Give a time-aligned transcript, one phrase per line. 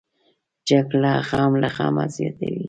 [0.69, 2.55] جګړه غم له غمه زیاتوي